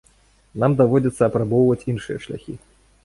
Нам 0.63 0.71
даводзіцца 0.79 1.21
апрабоўваць 1.27 1.87
іншыя 1.93 2.17
шляхі. 2.25 2.57